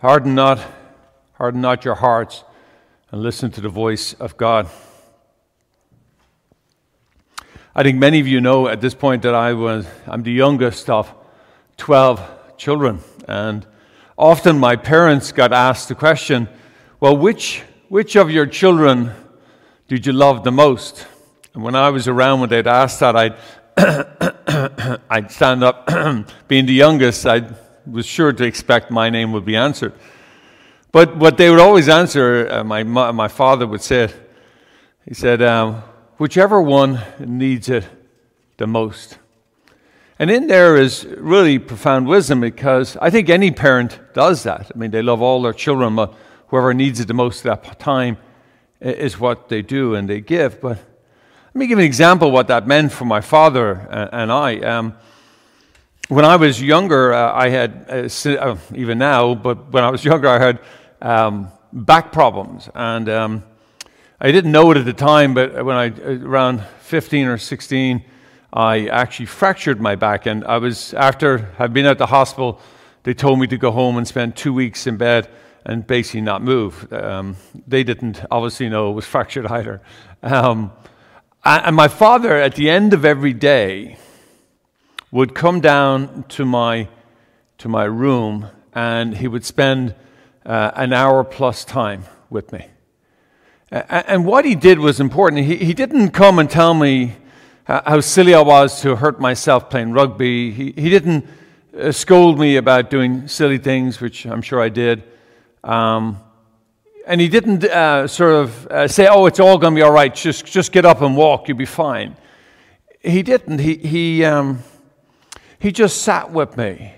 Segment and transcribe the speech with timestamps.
[0.00, 0.60] Harden not,
[1.38, 2.44] harden not your hearts,
[3.10, 4.68] and listen to the voice of God.
[7.74, 10.90] I think many of you know at this point that I was I'm the youngest
[10.90, 11.12] of
[11.78, 13.66] 12 children and
[14.18, 16.48] often my parents got asked the question,
[17.00, 19.12] well which which of your children
[19.88, 21.06] did you love the most?
[21.54, 23.36] And when I was around when they'd ask that I'd
[25.10, 25.86] I'd stand up
[26.48, 27.40] being the youngest I
[27.90, 29.92] was sure to expect my name would be answered.
[30.92, 34.08] But what they would always answer, uh, my, my father would say,
[35.06, 35.82] he said, um,
[36.18, 37.86] whichever one needs it
[38.56, 39.18] the most.
[40.18, 44.70] And in there is really profound wisdom because I think any parent does that.
[44.74, 46.14] I mean, they love all their children, but
[46.48, 48.16] whoever needs it the most at that time
[48.80, 50.60] is what they do and they give.
[50.60, 53.72] But let me give an example of what that meant for my father
[54.12, 54.58] and I.
[54.60, 54.94] Um,
[56.08, 60.04] when I was younger, uh, I had, uh, uh, even now, but when I was
[60.04, 60.60] younger, I had
[61.02, 62.68] um, back problems.
[62.74, 63.44] And um,
[64.20, 68.04] I didn't know it at the time, but when I, around 15 or 16,
[68.52, 70.26] I actually fractured my back.
[70.26, 72.60] And I was, after I'd been at the hospital,
[73.02, 75.28] they told me to go home and spend two weeks in bed
[75.64, 76.90] and basically not move.
[76.92, 77.36] Um,
[77.66, 79.82] they didn't obviously know it was fractured either.
[80.22, 80.70] Um,
[81.44, 83.98] and my father, at the end of every day,
[85.16, 86.86] would come down to my,
[87.56, 89.94] to my room and he would spend
[90.44, 92.66] uh, an hour plus time with me.
[93.70, 95.46] And what he did was important.
[95.46, 97.16] He, he didn't come and tell me
[97.64, 100.52] how silly I was to hurt myself playing rugby.
[100.52, 101.26] He, he didn't
[101.74, 105.02] uh, scold me about doing silly things, which I'm sure I did.
[105.64, 106.18] Um,
[107.06, 109.92] and he didn't uh, sort of uh, say, oh, it's all going to be all
[109.92, 110.14] right.
[110.14, 111.48] Just, just get up and walk.
[111.48, 112.18] You'll be fine.
[113.00, 113.60] He didn't.
[113.60, 114.62] He, he, um,
[115.66, 116.94] he just sat with me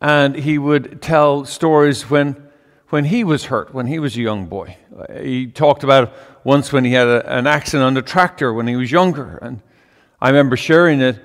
[0.00, 2.48] and he would tell stories when,
[2.88, 4.78] when he was hurt, when he was a young boy.
[5.20, 6.10] He talked about
[6.42, 9.36] once when he had a, an accident on the tractor when he was younger.
[9.42, 9.60] And
[10.22, 11.20] I remember sharing it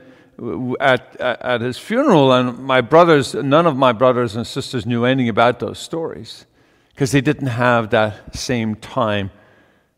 [0.82, 5.30] at, at his funeral, and my brothers, none of my brothers and sisters knew anything
[5.30, 6.46] about those stories
[6.90, 9.32] because they didn't have that same time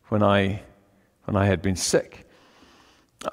[0.10, 0.62] when I,
[1.26, 2.29] when I had been sick.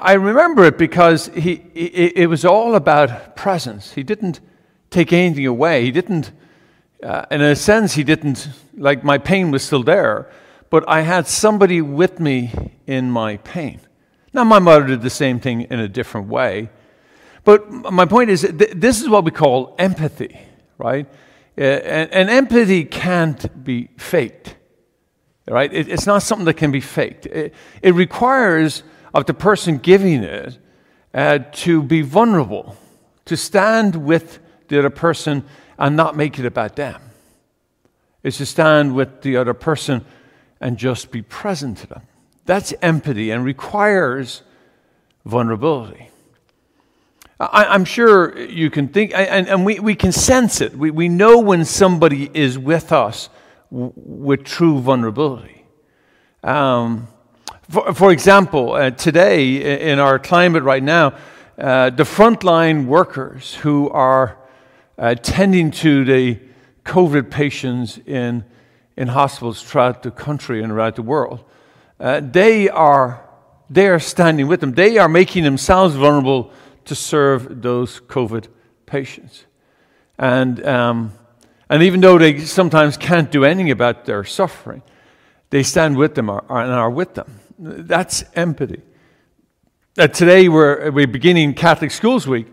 [0.01, 3.93] I remember it because he, it, was all about presence.
[3.93, 4.41] He didn't
[4.91, 5.85] take anything away.
[5.85, 6.33] He didn't,
[7.03, 10.29] uh, in a sense, he didn't, like my pain was still there,
[10.71, 12.53] but I had somebody with me
[12.89, 13.81] in my pain.
[14.33, 16.69] Now, my mother did the same thing in a different way.
[17.45, 20.37] But my point is, th- this is what we call empathy,
[20.79, 21.07] right?
[21.57, 24.57] Uh, and, and, empathy can't be faked,
[25.49, 25.73] right?
[25.73, 27.27] It, it's not something that can be faked.
[27.27, 28.83] It, it requires
[29.17, 30.59] of the person giving it
[31.15, 32.77] uh, to be vulnerable,
[33.25, 34.39] to stand with
[34.69, 35.43] the other person
[35.79, 37.01] and not make it about them.
[38.23, 40.05] It's to stand with the other person
[40.61, 42.03] and just be present to them.
[42.45, 44.43] That's empathy and requires
[45.25, 46.11] vulnerability.
[47.41, 50.77] I, am sure you can think, and, and we, we can sense it.
[50.77, 53.31] We, we know when somebody is with us
[53.71, 55.65] w- with true vulnerability.
[56.43, 57.09] Um,
[57.69, 61.15] for, for example, uh, today in our climate right now,
[61.59, 64.39] uh, the frontline workers who are
[64.99, 66.39] uh, tending to the
[66.85, 68.45] COVID patients in,
[68.97, 71.45] in hospitals throughout the country and around the world,
[71.99, 73.27] uh, they, are,
[73.69, 74.73] they are standing with them.
[74.73, 76.53] They are making themselves vulnerable
[76.85, 78.47] to serve those COVID
[78.85, 79.45] patients.
[80.19, 81.13] And, um,
[81.69, 84.83] and even though they sometimes can't do anything about their suffering,
[85.51, 87.41] they stand with them and are with them.
[87.59, 88.83] That's empathy.
[89.99, 92.47] Uh, today we're, we're beginning Catholic Schools Week.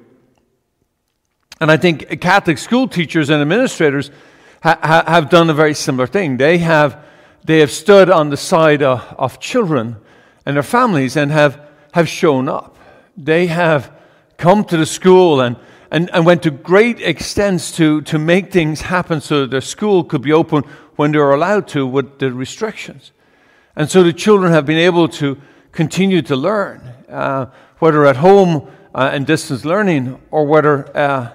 [1.59, 4.11] And I think Catholic school teachers and administrators
[4.61, 6.37] ha- ha- have done a very similar thing.
[6.37, 7.03] They have,
[7.43, 9.97] they have stood on the side of, of children
[10.45, 11.59] and their families and have,
[11.93, 12.77] have shown up.
[13.17, 13.91] They have
[14.37, 15.57] come to the school and,
[15.91, 20.05] and, and went to great extents to, to make things happen so that their school
[20.05, 20.63] could be open
[20.95, 23.11] when they were allowed to with the restrictions.
[23.75, 25.41] And so the children have been able to
[25.71, 27.47] continue to learn, uh,
[27.79, 31.31] whether at home uh, and distance learning or whether uh,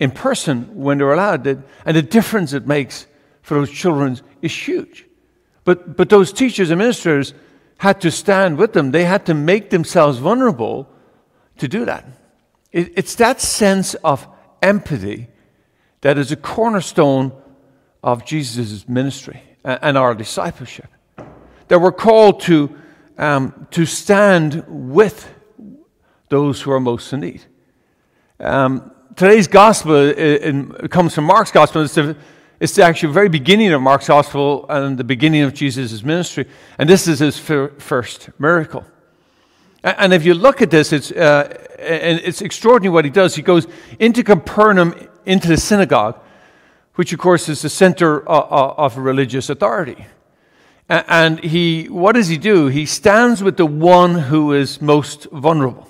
[0.00, 1.46] in person when they're allowed.
[1.46, 3.06] And the difference it makes
[3.42, 5.06] for those children is huge.
[5.64, 7.34] But, but those teachers and ministers
[7.78, 10.88] had to stand with them, they had to make themselves vulnerable
[11.58, 12.04] to do that.
[12.72, 14.26] It, it's that sense of
[14.60, 15.28] empathy
[16.00, 17.32] that is a cornerstone
[18.02, 20.88] of Jesus' ministry and our discipleship
[21.68, 22.76] that we're called to,
[23.18, 25.32] um, to stand with
[26.28, 27.42] those who are most in need.
[28.40, 31.82] Um, today's gospel in, comes from Mark's gospel.
[31.82, 32.16] It's the,
[32.60, 36.46] It's actually the very beginning of Mark's gospel and the beginning of Jesus' ministry.
[36.78, 38.84] And this is his first miracle.
[39.82, 43.34] And if you look at this, it's, uh, and it's extraordinary what he does.
[43.34, 43.66] He goes
[43.98, 44.94] into Capernaum,
[45.26, 46.20] into the synagogue,
[46.94, 50.06] which of course is the center of, of religious authority.
[50.92, 52.66] And he, what does he do?
[52.66, 55.88] He stands with the one who is most vulnerable.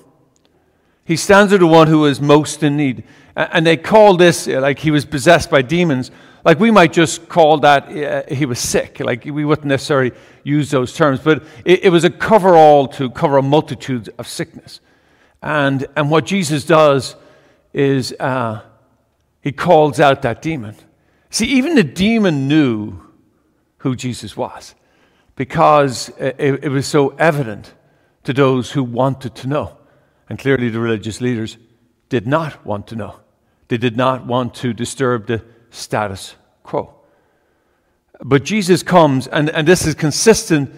[1.05, 3.03] He stands with the one who is most in need.
[3.35, 6.13] And they call this like he was possessed by demons.
[6.45, 9.01] Like we might just call that uh, he was sick.
[9.01, 10.13] Like we wouldn't necessarily
[10.45, 14.29] use those terms, but it, it was a cover all to cover a multitude of
[14.29, 14.79] sickness.
[15.43, 17.17] And, and what Jesus does
[17.73, 18.61] is uh,
[19.41, 20.77] he calls out that demon.
[21.29, 23.01] See, even the demon knew
[23.79, 24.77] who Jesus was
[25.37, 27.75] because it, it was so evident
[28.25, 29.79] to those who wanted to know.
[30.29, 31.59] And clearly, the religious leaders
[32.09, 33.21] did not want to know.
[33.69, 36.95] They did not want to disturb the status quo.
[38.21, 40.75] But Jesus comes, and, and this is consistent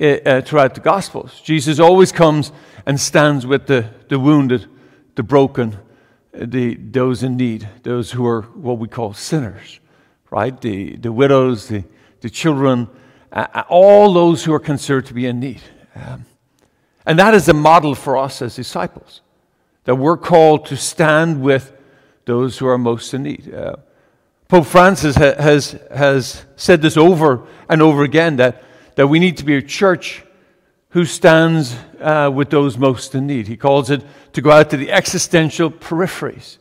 [0.00, 1.40] uh, throughout the Gospels.
[1.40, 2.52] Jesus always comes
[2.86, 4.68] and stands with the, the wounded,
[5.14, 5.78] the broken,
[6.32, 9.80] the, those in need, those who are what we call sinners,
[10.30, 10.60] right?
[10.60, 11.84] The, the widows, the,
[12.20, 12.88] the children,
[13.68, 15.60] all those who are considered to be in need.
[15.94, 16.24] Um,
[17.06, 19.20] and that is a model for us as disciples,
[19.84, 21.72] that we're called to stand with
[22.24, 23.52] those who are most in need.
[23.52, 23.76] Uh,
[24.48, 28.62] Pope Francis ha- has, has said this over and over again that,
[28.94, 30.24] that we need to be a church
[30.90, 33.48] who stands uh, with those most in need.
[33.48, 34.02] He calls it
[34.32, 36.58] to go out to the existential peripheries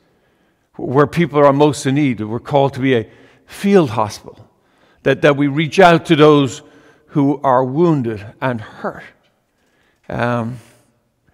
[0.75, 2.19] where people are most in need.
[2.19, 3.07] We're called to be a
[3.45, 4.49] field hospital,
[5.03, 6.61] that, that we reach out to those
[7.07, 9.03] who are wounded and hurt.
[10.09, 10.59] Um,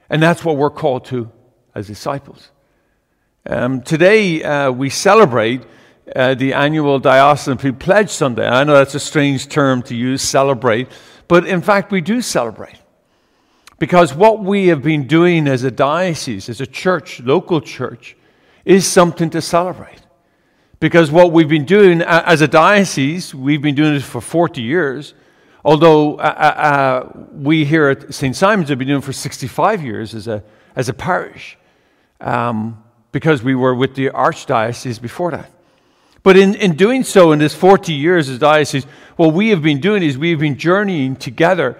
[0.09, 1.31] and that's what we're called to
[1.73, 2.51] as disciples.
[3.45, 5.63] Um, today, uh, we celebrate
[6.15, 8.47] uh, the annual Diocesan Pledge Sunday.
[8.47, 10.87] I know that's a strange term to use, celebrate,
[11.27, 12.75] but in fact, we do celebrate.
[13.77, 18.17] Because what we have been doing as a diocese, as a church, local church,
[18.65, 20.01] is something to celebrate.
[20.79, 25.13] Because what we've been doing as a diocese, we've been doing this for 40 years,
[25.65, 28.35] although uh, uh, uh we here at St.
[28.35, 30.41] Simon's have been doing it for 65 years as a,
[30.75, 31.57] as a parish,
[32.21, 32.81] um,
[33.11, 35.51] because we were with the Archdiocese before that.
[36.23, 38.85] But in, in doing so, in this 40 years as diocese,
[39.17, 41.77] what we have been doing is we have been journeying together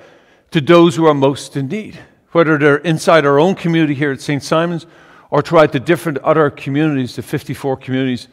[0.52, 2.00] to those who are most in need,
[2.32, 4.44] whether they're inside our own community here at St.
[4.44, 4.86] Simon's
[5.30, 8.28] or throughout the different other communities, the 54 communities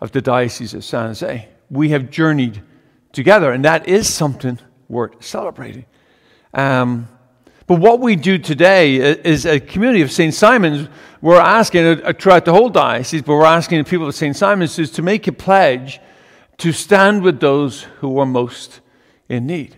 [0.00, 1.48] of the Diocese of San Jose.
[1.70, 2.62] We have journeyed
[3.12, 4.58] together, and that is something
[4.88, 5.86] worth celebrating.
[6.54, 7.08] Um,
[7.66, 10.32] but what we do today is a community of St.
[10.32, 10.88] Simon's,
[11.20, 14.34] we're asking, uh, throughout the whole diocese, but we're asking the people of St.
[14.34, 16.00] Simon's is to make a pledge
[16.56, 18.80] to stand with those who are most
[19.28, 19.76] in need.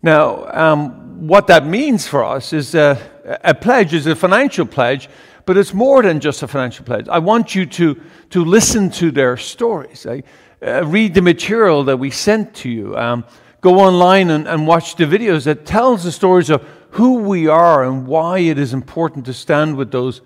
[0.00, 3.00] Now, um, what that means for us is a,
[3.44, 5.08] a pledge is a financial pledge,
[5.44, 7.08] but it's more than just a financial pledge.
[7.08, 10.06] I want you to, to listen to their stories.
[10.06, 10.22] I,
[10.60, 12.96] uh, read the material that we sent to you.
[12.96, 13.24] Um,
[13.60, 17.84] go online and, and watch the videos that tells the stories of who we are
[17.84, 20.20] and why it is important to stand with those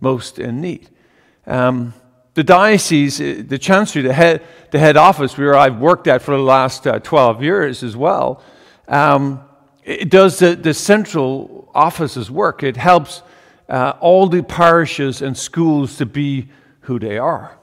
[0.00, 0.90] most in need.
[1.46, 1.94] Um,
[2.34, 6.36] the diocese, uh, the chancery, the head, the head office where I've worked at for
[6.36, 8.42] the last uh, 12 years as well,
[8.88, 9.42] um,
[9.88, 12.62] it does the, the central office's work.
[12.62, 13.22] It helps
[13.68, 16.48] uh, all the parishes and schools to be
[16.80, 17.58] who they are.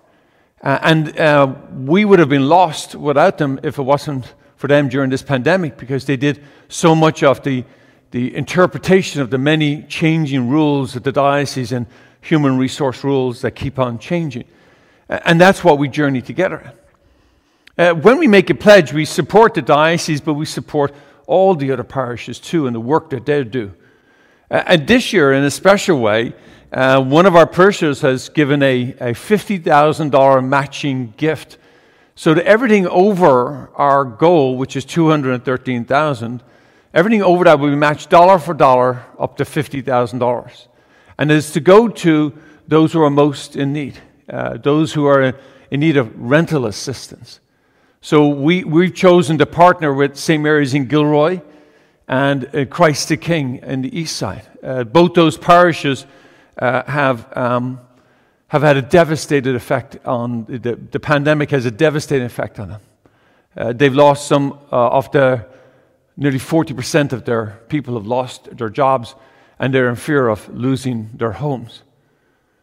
[0.61, 4.89] Uh, and uh, we would have been lost without them if it wasn't for them
[4.89, 7.63] during this pandemic because they did so much of the
[8.11, 11.85] the interpretation of the many changing rules of the diocese and
[12.21, 14.45] human resource rules that keep on changing.
[15.09, 16.73] And that's what we journey together.
[17.77, 20.93] Uh, when we make a pledge, we support the diocese, but we support
[21.27, 23.73] all the other parishes too and the work that they do.
[24.49, 26.33] And this year, in a special way,
[26.71, 31.57] uh, one of our parishioners has given a, a $50,000 matching gift.
[32.15, 36.43] So to everything over our goal, which is 213000
[36.95, 40.67] Everything over that will be matched dollar for dollar up to $50,000.
[41.17, 42.33] And it is to go to
[42.69, 45.33] those who are most in need, uh, those who are
[45.69, 47.41] in need of rental assistance.
[48.05, 50.43] So we, we've chosen to partner with St.
[50.43, 51.41] Mary's in Gilroy
[52.07, 54.43] and uh, Christ the King in the east side.
[54.61, 56.05] Uh, both those parishes
[56.59, 57.79] uh, have, um,
[58.49, 62.81] have had a devastating effect on, the, the pandemic has a devastating effect on them.
[63.57, 65.47] Uh, they've lost some uh, of their
[66.15, 69.15] Nearly 40% of their people have lost their jobs
[69.57, 71.81] and they're in fear of losing their homes.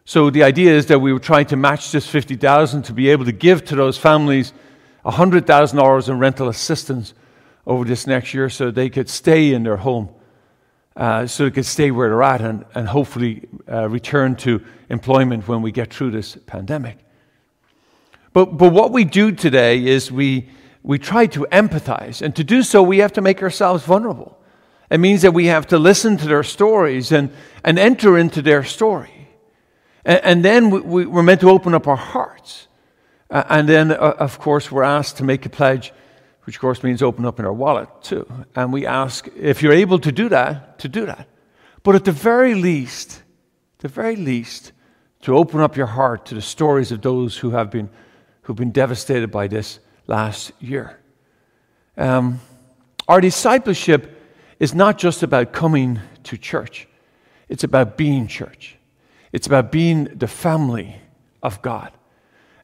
[0.05, 3.25] So the idea is that we were trying to match this 50,000 to be able
[3.25, 4.53] to give to those families
[5.05, 7.13] $100,000 in rental assistance
[7.65, 10.09] over this next year so they could stay in their home,
[10.95, 15.47] uh, so they could stay where they're at and, and hopefully uh, return to employment
[15.47, 16.97] when we get through this pandemic.
[18.33, 20.49] But, but what we do today is we,
[20.81, 24.37] we try to empathize, and to do so, we have to make ourselves vulnerable.
[24.89, 27.31] It means that we have to listen to their stories and,
[27.63, 29.29] and enter into their story.
[30.05, 32.67] And, and then we, we, are meant to open up our hearts.
[33.33, 35.91] Uh, and then, uh, of course, we're asked to make a pledge,
[36.43, 38.25] which, of course, means open up in our wallet, too.
[38.55, 41.27] And we ask, if you're able to do that, to do that.
[41.81, 43.23] But at the very least,
[43.79, 44.71] the very least,
[45.21, 47.89] to open up your heart to the stories of those who have been
[48.43, 50.99] who've been devastated by this last year.
[51.97, 52.39] Um,
[53.07, 54.21] our discipleship
[54.59, 56.87] is not just about coming to church,
[57.49, 58.77] it's about being church.
[59.31, 60.97] It's about being the family
[61.41, 61.91] of God.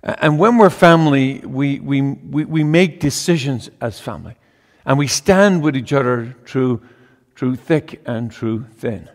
[0.03, 4.35] And when we're family, we, we, we, we make decisions as family.
[4.85, 6.81] And we stand with each other through,
[7.35, 9.09] through thick and through thin.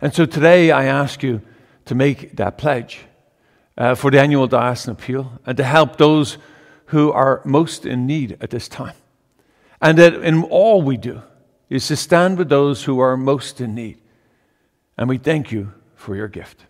[0.00, 1.42] And so today I ask you
[1.86, 3.00] to make that pledge
[3.76, 6.38] uh, for the annual diocesan appeal and to help those
[6.86, 8.94] who are most in need at this time.
[9.80, 11.22] And that in all we do
[11.68, 13.98] is to stand with those who are most in need.
[14.96, 16.64] And we thank you for your gift.